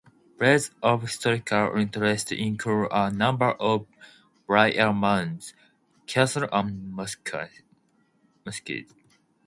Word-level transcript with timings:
Places 0.39 0.71
of 0.81 1.03
historical 1.03 1.77
interest 1.77 2.31
include 2.31 2.87
a 2.91 3.11
number 3.11 3.51
of 3.51 3.85
burial 4.47 4.93
mounds, 4.93 5.53
castles 6.07 6.49
and 6.51 6.91
mosques. 6.91 7.61